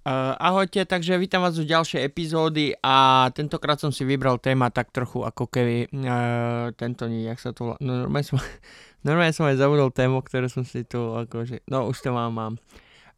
[0.00, 4.88] Uh, ahojte, takže vítam vás u ďalšej epizódy a tentokrát som si vybral téma tak
[4.96, 8.40] trochu ako keby uh, tento jak sa to no, normálne som,
[9.06, 12.54] normálne som aj zabudol tému, ktorú som si tu akože, no už to mám, mám.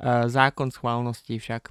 [0.02, 1.70] Uh, zákon schválnosti však.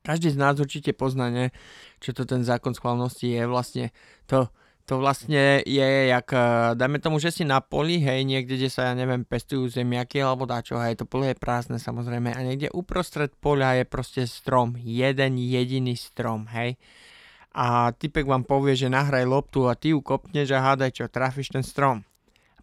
[0.00, 1.52] Každý z nás určite pozná, ne,
[2.00, 3.92] čo to ten zákon schválnosti je vlastne
[4.24, 4.48] to,
[4.84, 8.92] to vlastne je, jak, eh, dajme tomu, že si na poli, hej, niekde, kde sa,
[8.92, 13.32] ja neviem, pestujú zemiaky alebo dačo, hej, to pole je prázdne samozrejme a niekde uprostred
[13.40, 16.76] poľa je proste strom, jeden jediný strom, hej.
[17.54, 21.54] A typek vám povie, že nahraj loptu a ty ju kopneš a hádaj čo, trafíš
[21.54, 22.04] ten strom.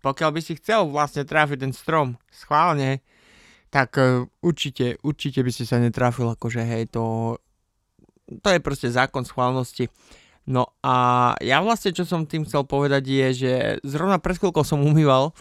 [0.04, 3.00] Pokiaľ by si chcel vlastne trafiť ten strom schválne,
[3.72, 7.38] tak uh, určite, určite by si sa netrafil, akože hej, to,
[8.44, 9.88] to je proste zákon schválnosti.
[10.50, 10.96] No a
[11.38, 13.52] ja vlastne, čo som tým chcel povedať je, že
[13.86, 15.38] zrovna pred chvíľkou som umýval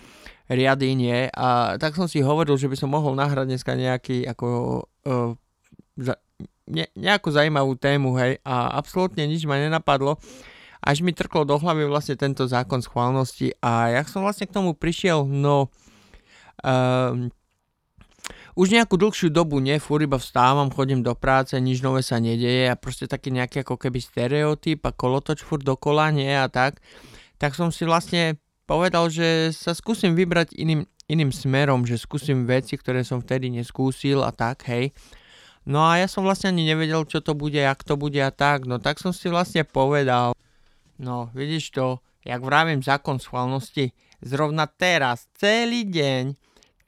[0.51, 4.47] riady, nie, a tak som si hovoril, že by som mohol nahrať dneska nejaký ako
[5.07, 5.33] uh,
[5.95, 6.19] za,
[6.67, 10.19] ne, nejakú zaujímavú tému, hej, a absolútne nič ma nenapadlo,
[10.83, 14.75] až mi trklo do hlavy vlastne tento zákon schválnosti a jak som vlastne k tomu
[14.75, 15.71] prišiel, no
[16.67, 17.31] uh,
[18.59, 22.71] už nejakú dlhšiu dobu, nie, fúr iba vstávam, chodím do práce, nič nové sa nedeje
[22.71, 26.83] a proste taký nejaký ako keby stereotyp a kolotoč furt dokola, nie a tak,
[27.39, 32.79] tak som si vlastne povedal, že sa skúsim vybrať iným, iným smerom, že skúsim veci,
[32.79, 34.95] ktoré som vtedy neskúsil a tak, hej.
[35.67, 38.65] No a ja som vlastne ani nevedel, čo to bude, jak to bude a tak,
[38.65, 40.33] no tak som si vlastne povedal,
[40.97, 41.87] no vidíš to,
[42.25, 43.93] jak vravím zákon schválnosti,
[44.25, 46.37] zrovna teraz, celý deň,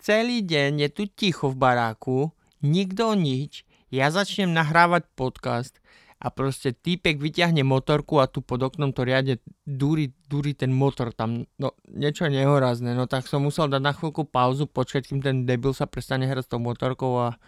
[0.02, 3.62] celý deň je tu ticho v baráku, nikto nič,
[3.94, 5.78] ja začnem nahrávať podcast
[6.22, 11.14] a proste týpek vyťahne motorku a tu pod oknom to riadne dúri, dúri ten motor
[11.14, 15.46] tam, no niečo nehorazné, no tak som musel dať na chvíľku pauzu, počkať, kým ten
[15.46, 17.38] debil sa prestane hrať s tou motorkou a,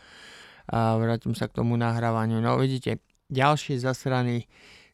[0.71, 2.43] a vrátim sa k tomu nahrávaniu.
[2.43, 4.47] No vidíte, ďalší zasraný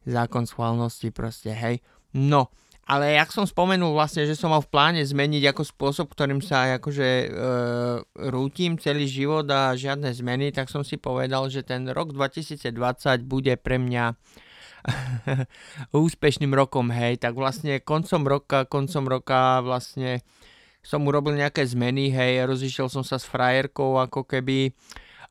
[0.05, 1.81] zákon schválnosti proste, hej.
[2.13, 2.53] No,
[2.89, 6.75] ale jak som spomenul vlastne, že som mal v pláne zmeniť ako spôsob, ktorým sa
[6.81, 7.27] akože e,
[8.33, 12.73] rútim celý život a žiadne zmeny, tak som si povedal, že ten rok 2020
[13.29, 14.17] bude pre mňa
[15.93, 20.25] úspešným rokom, hej, tak vlastne koncom roka, koncom roka vlastne
[20.81, 24.73] som urobil nejaké zmeny, hej, rozišiel som sa s frajerkou ako keby,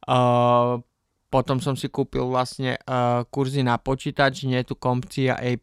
[0.07, 0.79] uh,
[1.27, 5.59] potom som si kúpil vlastne uh, kurzy na počítač, nie tu Comptia A+,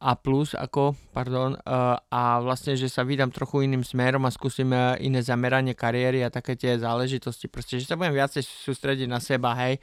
[0.00, 4.72] a plus ako, pardon, uh, a vlastne, že sa vydám trochu iným smerom a skúsim
[4.72, 9.20] uh, iné zameranie kariéry a také tie záležitosti, proste, že sa budem viacej sústrediť na
[9.20, 9.76] seba, hej.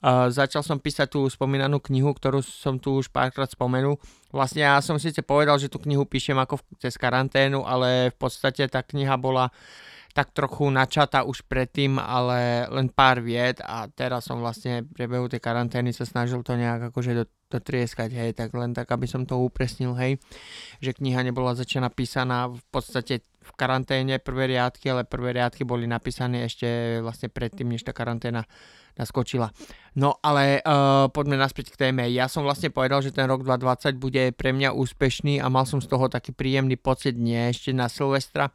[0.00, 4.00] Uh, začal som písať tú spomínanú knihu, ktorú som tu už párkrát spomenul.
[4.32, 8.64] Vlastne ja som síce povedal, že tú knihu píšem ako cez karanténu, ale v podstate
[8.72, 9.52] tá kniha bola
[10.16, 15.28] tak trochu načata už predtým, ale len pár vied a teraz som vlastne v priebehu
[15.28, 19.28] tej karantény sa snažil to nejak akože do, trieskať, hej, tak len tak, aby som
[19.28, 20.20] to upresnil, hej,
[20.80, 25.88] že kniha nebola začína písaná v podstate v karanténe prvé riadky, ale prvé riadky boli
[25.88, 28.44] napísané ešte vlastne predtým, než tá karanténa
[28.98, 29.54] naskočila.
[29.96, 32.10] No ale uh, poďme naspäť k téme.
[32.10, 35.80] Ja som vlastne povedal, že ten rok 2020 bude pre mňa úspešný a mal som
[35.80, 38.50] z toho taký príjemný pocit, nie ešte na Silvestra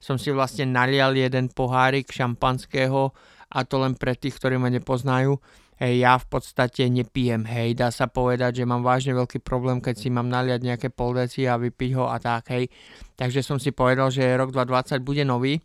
[0.00, 3.12] som si vlastne nalial jeden pohárik šampanského
[3.52, 5.38] a to len pre tých, ktorí ma nepoznajú.
[5.76, 9.94] Hej, ja v podstate nepijem, hej, dá sa povedať, že mám vážne veľký problém, keď
[10.00, 12.72] si mám naliať nejaké poldeci a vypiť ho a tak, hej.
[13.12, 15.60] Takže som si povedal, že rok 2020 bude nový,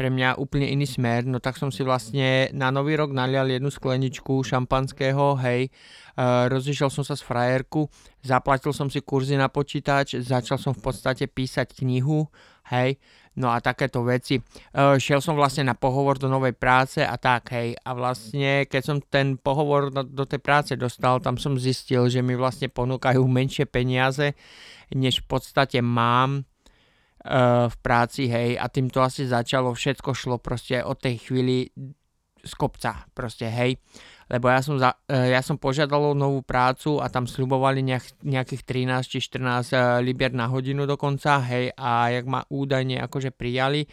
[0.00, 3.68] pre mňa úplne iný smer, no tak som si vlastne na nový rok nalial jednu
[3.68, 5.68] skleničku šampanského, hej,
[6.16, 7.84] uh, rozišiel som sa z frajerku,
[8.24, 12.32] zaplatil som si kurzy na počítač, začal som v podstate písať knihu,
[12.72, 12.96] hej,
[13.38, 14.42] no a takéto veci.
[14.74, 18.82] Uh, šiel som vlastne na pohovor do novej práce a tak, hej, a vlastne keď
[18.82, 23.22] som ten pohovor do, do tej práce dostal, tam som zistil, že mi vlastne ponúkajú
[23.22, 24.34] menšie peniaze,
[24.90, 30.36] než v podstate mám, uh, v práci, hej, a tým to asi začalo, všetko šlo
[30.42, 31.70] proste od tej chvíli
[32.40, 33.76] z kopca, proste, hej,
[34.30, 38.24] lebo ja som, za, uh, ja som požiadal o novú prácu a tam slubovali nejak,
[38.24, 43.34] nejakých 13 či 14 uh, libier na hodinu dokonca, hej, a jak ma údajne akože
[43.34, 43.84] prijali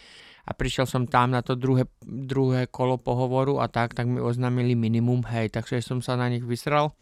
[0.47, 4.79] a prišiel som tam na to druhé, druhé kolo pohovoru a tak, tak mi oznámili
[4.79, 6.95] minimum, hej, takže som sa na nich vysral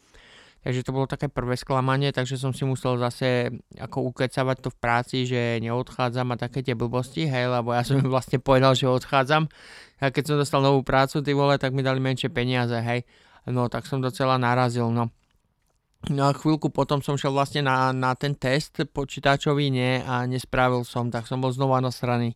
[0.66, 4.82] Takže to bolo také prvé sklamanie, takže som si musel zase ako ukecavať to v
[4.82, 8.90] práci, že neodchádzam a také tie blbosti, hej, lebo ja som im vlastne povedal, že
[8.90, 9.46] odchádzam.
[10.02, 13.06] A keď som dostal novú prácu, ty vole, tak mi dali menšie peniaze, hej.
[13.46, 15.14] No, tak som docela narazil, no.
[16.10, 20.82] No a chvíľku potom som šiel vlastne na, na ten test počítačový, nie, a nespravil
[20.82, 22.34] som, tak som bol znova na strany.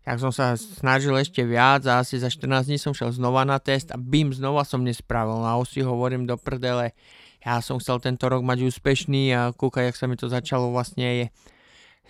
[0.00, 3.60] Tak som sa snažil ešte viac a asi za 14 dní som šiel znova na
[3.60, 5.44] test a bim, znova som nespravil.
[5.44, 6.96] A si hovorím do prdele,
[7.44, 11.04] ja som chcel tento rok mať úspešný a kúkaj, jak sa mi to začalo vlastne
[11.04, 11.26] je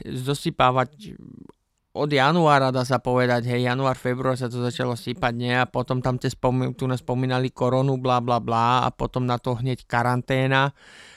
[0.07, 1.19] zosypávať
[1.91, 5.99] od januára dá sa povedať, hej, január, február sa to začalo sypať, nie, a potom
[5.99, 9.91] tam tie spom- tu nás spomínali koronu, bla bla bla, a potom na to hneď
[9.91, 10.71] karanténa,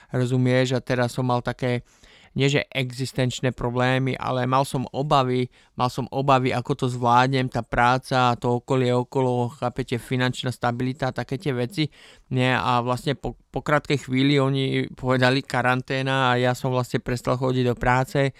[0.10, 1.86] rozumieš, a teraz som mal také,
[2.33, 7.62] nie že existenčné problémy, ale mal som obavy, mal som obavy, ako to zvládnem, tá
[7.62, 11.89] práca to okolie okolo, chápete, finančná stabilita, také tie veci,
[12.33, 17.38] nie, a vlastne po, po krátkej chvíli oni povedali karanténa a ja som vlastne prestal
[17.38, 18.33] chodiť do práce,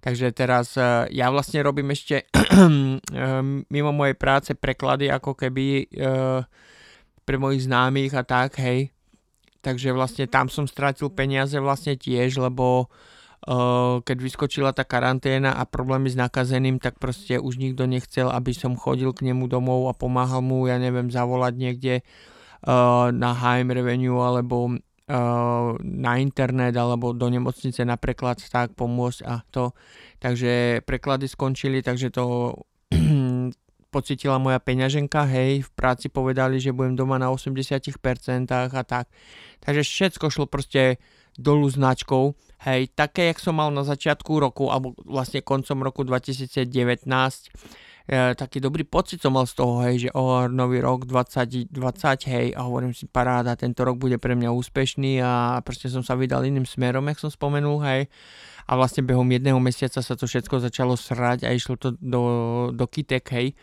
[0.00, 2.40] Takže teraz e, ja vlastne robím ešte e,
[3.68, 6.08] mimo mojej práce preklady ako keby e,
[7.28, 8.88] pre mojich známych a tak, hej.
[9.60, 12.88] Takže vlastne tam som strátil peniaze vlastne tiež, lebo
[14.04, 18.76] keď vyskočila tá karanténa a problémy s nakazeným, tak proste už nikto nechcel, aby som
[18.76, 21.94] chodil k nemu domov a pomáhal mu, ja neviem, zavolať niekde
[23.16, 24.76] na HM Revenue alebo
[25.80, 29.72] na internet alebo do nemocnice na preklad tak pomôcť a to.
[30.20, 32.54] Takže preklady skončili, takže to
[33.90, 37.90] pocitila moja peňaženka, hej, v práci povedali, že budem doma na 80%
[38.54, 39.10] a tak.
[39.58, 41.02] Takže všetko šlo proste
[41.38, 42.34] dolu značkou,
[42.66, 46.66] hej, také, jak som mal na začiatku roku, alebo vlastne koncom roku 2019,
[48.08, 51.72] e, taký dobrý pocit som mal z toho, hej, že o, nový rok 2020,
[52.28, 56.18] hej, a hovorím si, paráda, tento rok bude pre mňa úspešný a proste som sa
[56.18, 58.12] vydal iným smerom, jak som spomenul, hej,
[58.70, 62.22] a vlastne behom jedného mesiaca sa to všetko začalo srať a išlo to do,
[62.70, 63.58] do kitek, hej.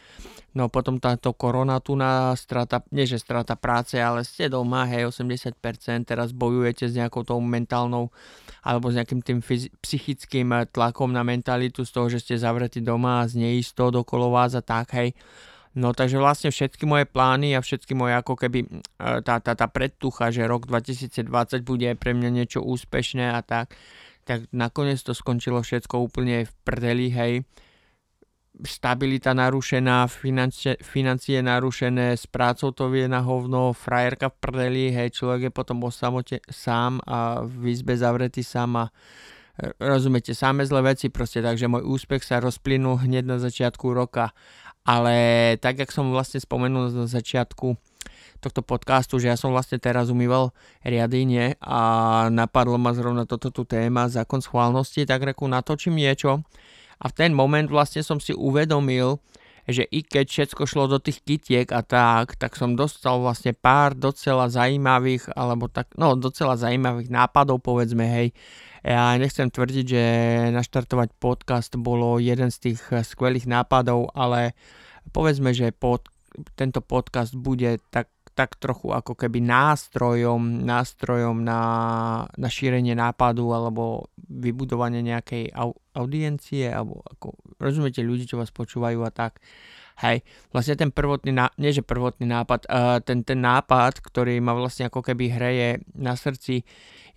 [0.51, 5.07] No potom táto korona tu na strata, nie že strata práce, ale ste doma, hej,
[5.07, 5.55] 80%,
[6.03, 8.11] teraz bojujete s nejakou tou mentálnou
[8.67, 13.23] alebo s nejakým tým fyz- psychickým tlakom na mentalitu z toho, že ste zavretí doma
[13.23, 13.39] a z
[13.71, 15.15] dokolo vás a tak, hej.
[15.77, 18.67] No takže vlastne všetky moje plány a všetky moje ako keby e,
[19.21, 21.29] tá, tá, tá predtucha, že rok 2020
[21.61, 23.77] bude pre mňa niečo úspešné a tak,
[24.27, 27.33] tak nakoniec to skončilo všetko úplne v prdeli, hej.
[28.57, 35.15] Stabilita narušená, financie, financie narušené, s prácou to vie na hovno, frajerka v prdeli, hej,
[35.15, 38.85] človek je potom o samote sám a v izbe zavretý sám a
[39.81, 44.35] rozumiete, samé zlé veci proste, takže môj úspech sa rozplynul hneď na začiatku roka,
[44.85, 47.77] ale tak, jak som vlastne spomenul na začiatku,
[48.39, 50.53] tohto podcastu, že ja som vlastne teraz umýval
[50.85, 51.47] riady, nie?
[51.61, 51.79] A
[52.29, 56.45] napadlo ma zrovna toto tu téma, zákon schválnosti, tak reku natočím niečo.
[56.97, 59.21] A v ten moment vlastne som si uvedomil,
[59.67, 63.91] že i keď všetko šlo do tých kytiek a tak, tak som dostal vlastne pár
[63.93, 68.27] docela zaujímavých, alebo tak, no docela zaujímavých nápadov, povedzme, hej.
[68.87, 70.03] Ja nechcem tvrdiť, že
[70.55, 74.55] naštartovať podcast bolo jeden z tých skvelých nápadov, ale
[75.11, 76.07] povedzme, že pod,
[76.55, 78.07] tento podcast bude tak
[78.37, 81.61] tak trochu ako keby nástrojom, nástrojom na,
[82.37, 89.01] na šírenie nápadu alebo vybudovanie nejakej au, audiencie, alebo ako, rozumiete ľudí, čo vás počúvajú
[89.01, 89.41] a tak.
[89.97, 90.21] Hej,
[90.53, 95.01] vlastne ten prvotný, nie že prvotný nápad, uh, ten, ten nápad, ktorý ma vlastne ako
[95.01, 96.61] keby hreje na srdci,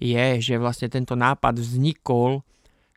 [0.00, 2.40] je, že vlastne tento nápad vznikol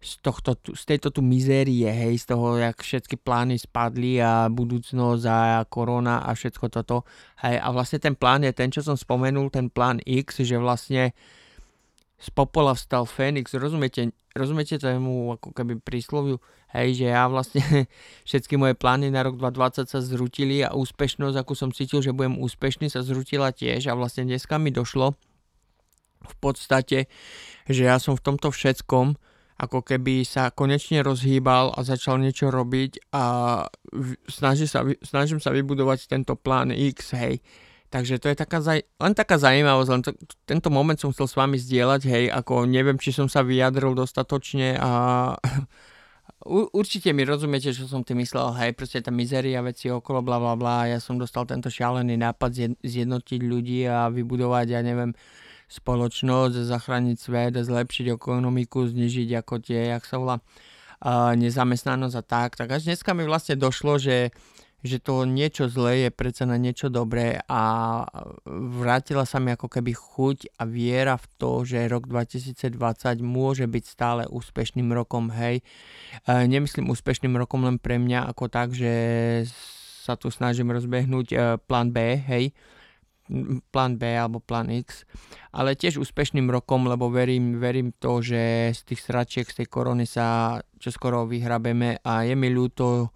[0.04, 5.24] z, tohto, z tejto tu mizérie, hej, z toho, jak všetky plány spadli a budúcnosť
[5.26, 7.08] a korona a všetko toto.
[7.40, 11.16] Hej, a vlastne ten plán je ten, čo som spomenul, ten plán X, že vlastne
[12.20, 16.40] z popola vstal Fénix, rozumiete, rozumiete tomu ako keby prísloviu,
[16.76, 17.64] hej, že ja vlastne
[18.28, 22.40] všetky moje plány na rok 2020 sa zrutili a úspešnosť, ako som cítil, že budem
[22.40, 25.16] úspešný, sa zrutila tiež a vlastne dneska mi došlo
[26.24, 27.12] v podstate,
[27.68, 29.20] že ja som v tomto všetkom
[29.58, 33.24] ako keby sa konečne rozhýbal a začal niečo robiť a
[34.26, 37.40] snaží sa, snažím sa vybudovať tento plán X, hej.
[37.94, 40.12] Takže to je taká, zaj- len taká zaujímavosť, len to,
[40.50, 44.82] tento moment som chcel s vami zdieľať, hej, ako neviem, či som sa vyjadril dostatočne
[44.82, 44.90] a
[46.74, 50.58] určite mi rozumiete, čo som tým myslel, hej, proste tá mizeria veci okolo, bla bla
[50.58, 55.14] bla, ja som dostal tento šialený nápad zjednotiť ľudí a vybudovať, ja neviem,
[55.74, 60.38] spoločnosť, zachrániť svet, zlepšiť ekonomiku, znižiť ako tie, jak sa volá,
[61.36, 62.50] nezamestnanosť a tak.
[62.56, 64.32] Tak až dneska mi vlastne došlo, že,
[64.86, 67.62] že to niečo zlé je predsa na niečo dobré a
[68.48, 73.84] vrátila sa mi ako keby chuť a viera v to, že rok 2020 môže byť
[73.84, 75.60] stále úspešným rokom, hej.
[76.28, 78.94] Nemyslím úspešným rokom len pre mňa ako tak, že
[80.04, 82.52] sa tu snažím rozbehnúť e, plán B, hej,
[83.72, 85.08] plán B alebo plán X,
[85.56, 90.04] ale tiež úspešným rokom, lebo verím, verím to, že z tých sračiek, z tej korony
[90.04, 93.16] sa čoskoro vyhrabeme a je mi ľúto,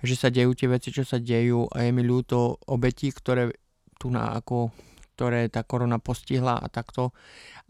[0.00, 3.52] že sa dejú tie veci, čo sa dejú a je mi ľúto obetí, ktoré
[4.00, 4.72] tu na ako
[5.14, 7.14] ktoré tá korona postihla a takto,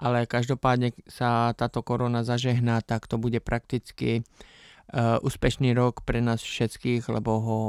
[0.01, 6.41] ale každopádne sa táto korona zažehná, tak to bude prakticky uh, úspešný rok pre nás
[6.41, 7.61] všetkých, lebo ho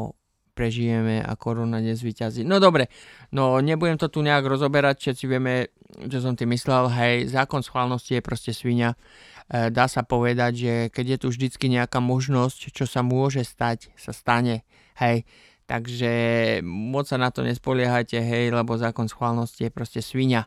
[0.56, 2.48] prežijeme a korona nezvyťazí.
[2.48, 2.88] No dobre,
[3.36, 5.76] no nebudem to tu nejak rozoberať, všetci vieme,
[6.08, 8.96] čo som ty myslel, hej, zákon schválnosti je proste svinia.
[9.52, 13.92] E, dá sa povedať, že keď je tu vždycky nejaká možnosť, čo sa môže stať,
[14.00, 14.64] sa stane,
[14.98, 15.28] hej.
[15.66, 16.14] Takže
[16.62, 20.46] moc sa na to nespoliehajte, hej, lebo zákon schválnosti je proste svinia.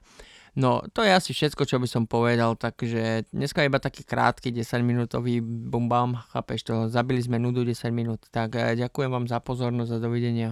[0.57, 4.85] No, to je asi všetko, čo by som povedal, takže dneska iba taký krátky 10
[4.87, 9.99] minútový bumbam, chápeš to, zabili sme nudu 10 minút, tak eh, ďakujem vám za pozornosť
[9.99, 10.51] a dovidenia.